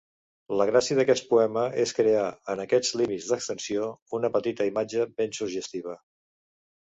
La 0.59 0.65
gràcia 0.67 0.95
d'aquest 0.99 1.27
poema 1.33 1.65
és 1.81 1.93
crear, 1.97 2.23
en 2.53 2.63
aquest 2.63 2.97
límit 3.01 3.27
d'extensió, 3.27 3.91
una 4.21 4.31
petita 4.37 4.69
imatge 4.73 5.05
ben 5.21 5.39
suggestiva. 5.41 5.97